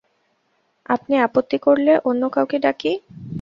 আপনি 0.85 1.13
আপত্তি 1.17 1.57
করলে 1.57 1.93
অন্য 2.09 2.21
কাউকে 2.29 2.57
ডাকি! 2.59 2.91